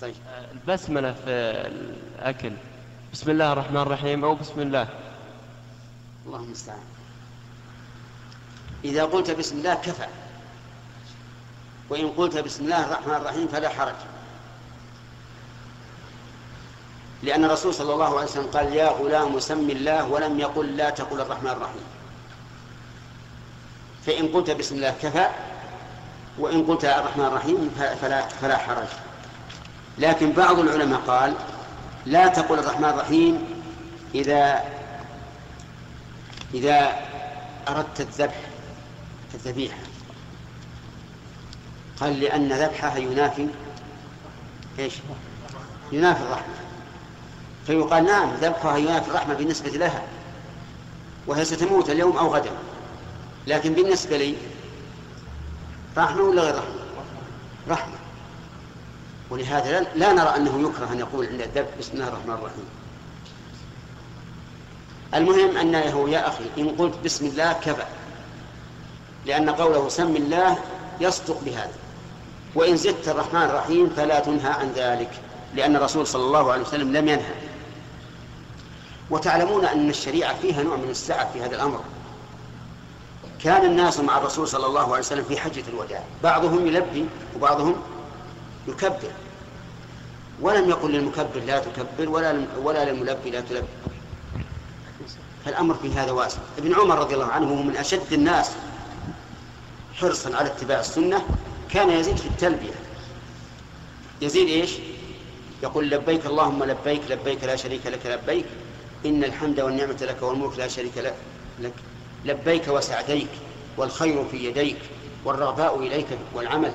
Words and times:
طيب. 0.00 0.14
البسملة 0.52 1.12
في 1.12 1.30
الأكل. 2.18 2.52
بسم 3.12 3.30
الله 3.30 3.52
الرحمن 3.52 3.76
الرحيم 3.76 4.24
أو 4.24 4.34
بسم 4.34 4.60
الله. 4.60 4.88
الله 6.26 6.38
المستعان. 6.38 6.78
إذا 8.84 9.04
قلت 9.04 9.30
بسم 9.30 9.58
الله 9.58 9.74
كفى. 9.74 10.06
وإن 11.90 12.08
قلت 12.08 12.38
بسم 12.38 12.64
الله 12.64 12.84
الرحمن 12.84 13.14
الرحيم 13.14 13.48
فلا 13.48 13.68
حرج. 13.68 13.94
لأن 17.22 17.44
الرسول 17.44 17.74
صلى 17.74 17.92
الله 17.92 18.16
عليه 18.18 18.26
وسلم 18.26 18.46
قال 18.46 18.72
يا 18.74 18.88
غلام 18.88 19.40
سم 19.40 19.70
الله 19.70 20.08
ولم 20.08 20.40
يقل 20.40 20.76
لا 20.76 20.90
تقل 20.90 21.20
الرحمن 21.20 21.50
الرحيم. 21.50 21.84
فإن 24.06 24.28
قلت 24.28 24.50
بسم 24.50 24.74
الله 24.74 24.94
كفى 25.02 25.28
وإن 26.38 26.66
قلت 26.66 26.84
الرحمن 26.84 27.24
الرحيم 27.24 27.70
فلا 28.00 28.28
فلا 28.28 28.56
حرج. 28.56 28.88
لكن 29.98 30.32
بعض 30.32 30.58
العلماء 30.58 31.00
قال 31.00 31.34
لا 32.06 32.26
تقل 32.26 32.58
الرحمن 32.58 32.88
الرحيم 32.88 33.44
إذا 34.14 34.64
إذا 36.54 36.92
أردت 37.68 38.00
الذبح 38.00 38.40
الذبيحة 39.34 39.78
قال 42.00 42.20
لأن 42.20 42.52
ذبحها 42.52 42.98
ينافي 42.98 43.48
إيش؟ 44.78 44.94
ينافي 45.92 46.22
الرحمة 46.22 46.54
فيقال 47.66 48.04
نعم 48.04 48.34
ذبحها 48.34 48.76
ينافي 48.76 49.10
الرحمة 49.10 49.34
بالنسبة 49.34 49.70
لها 49.70 50.02
وهي 51.26 51.44
ستموت 51.44 51.90
اليوم 51.90 52.16
أو 52.16 52.34
غدا 52.34 52.50
لكن 53.46 53.72
بالنسبة 53.72 54.16
لي 54.16 54.34
رحمة 55.96 56.22
ولا 56.22 56.42
غير 56.42 56.54
رحمة؟ 56.54 56.70
رحمة 57.68 58.05
ولهذا 59.30 59.86
لا 59.94 60.12
نرى 60.12 60.36
أنه 60.36 60.68
يكره 60.68 60.92
أن 60.92 60.98
يقول 60.98 61.26
عند 61.26 61.40
الذبح 61.40 61.68
بسم 61.80 61.92
الله 61.94 62.08
الرحمن 62.08 62.34
الرحيم. 62.34 62.64
المهم 65.14 65.56
أنه 65.56 66.10
يا 66.10 66.28
أخي 66.28 66.44
إن 66.58 66.68
قلت 66.68 66.94
بسم 67.04 67.26
الله 67.26 67.52
كفى. 67.52 67.86
لأن 69.26 69.50
قوله 69.50 69.88
سم 69.88 70.16
الله 70.16 70.58
يصدق 71.00 71.40
بهذا. 71.44 71.72
وإن 72.54 72.76
زدت 72.76 73.08
الرحمن 73.08 73.42
الرحيم 73.42 73.90
فلا 73.96 74.20
تنهى 74.20 74.50
عن 74.50 74.72
ذلك 74.76 75.10
لأن 75.54 75.76
الرسول 75.76 76.06
صلى 76.06 76.22
الله 76.22 76.52
عليه 76.52 76.62
وسلم 76.62 76.96
لم 76.96 77.08
ينهى. 77.08 77.34
وتعلمون 79.10 79.64
أن 79.64 79.90
الشريعة 79.90 80.34
فيها 80.38 80.62
نوع 80.62 80.76
من 80.76 80.90
السعة 80.90 81.32
في 81.32 81.42
هذا 81.42 81.56
الأمر. 81.56 81.80
كان 83.44 83.64
الناس 83.64 84.00
مع 84.00 84.18
الرسول 84.18 84.48
صلى 84.48 84.66
الله 84.66 84.82
عليه 84.82 84.98
وسلم 84.98 85.24
في 85.24 85.40
حجة 85.40 85.64
الوداع. 85.68 86.02
بعضهم 86.22 86.66
يلبي 86.66 87.06
وبعضهم 87.36 87.74
يكبر. 88.68 89.10
ولم 90.40 90.70
يقل 90.70 90.92
للمكبر 90.92 91.40
لا 91.46 91.58
تكبر 91.58 92.08
ولا 92.08 92.44
ولا 92.62 92.90
للملبي 92.90 93.30
لا 93.30 93.40
تلبي. 93.40 93.66
فالأمر 95.44 95.74
في 95.74 95.92
هذا 95.92 96.10
واسع. 96.10 96.38
ابن 96.58 96.74
عمر 96.74 96.98
رضي 96.98 97.14
الله 97.14 97.26
عنه 97.26 97.62
من 97.62 97.76
أشد 97.76 98.12
الناس 98.12 98.50
حرصا 99.94 100.36
على 100.36 100.46
اتباع 100.46 100.80
السنة 100.80 101.22
كان 101.70 101.90
يزيد 101.90 102.16
في 102.16 102.26
التلبية. 102.26 102.74
يزيد 104.22 104.48
إيش؟ 104.48 104.70
يقول 105.62 105.90
لبيك 105.90 106.26
اللهم 106.26 106.64
لبيك 106.64 107.00
لبيك 107.10 107.44
لا 107.44 107.56
شريك 107.56 107.86
لك 107.86 108.06
لبيك 108.06 108.46
إن 109.06 109.24
الحمد 109.24 109.60
والنعمة 109.60 109.98
لك 110.00 110.22
والملك 110.22 110.58
لا 110.58 110.68
شريك 110.68 111.14
لك. 111.60 111.72
لبيك 112.24 112.68
وسعديك 112.68 113.28
والخير 113.76 114.24
في 114.30 114.36
يديك 114.36 114.76
والرغباء 115.24 115.78
إليك 115.78 116.06
والعمل 116.34 116.72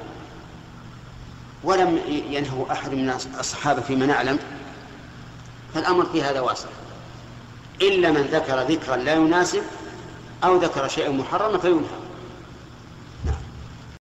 ولم 1.63 1.99
ينهوا 2.07 2.71
أحد 2.71 2.91
من 2.91 3.09
الصحابة 3.39 3.81
فيما 3.81 4.05
نعلم 4.05 4.39
فالأمر 5.73 6.05
في 6.05 6.23
هذا 6.23 6.39
واسع 6.39 6.67
إلا 7.81 8.11
من 8.11 8.21
ذكر 8.21 8.61
ذكرا 8.61 8.95
لا 8.95 9.13
يناسب 9.13 9.63
أو 10.43 10.57
ذكر 10.57 10.87
شيئا 10.87 11.09
محرما 11.09 11.57
فينهى. 11.57 12.01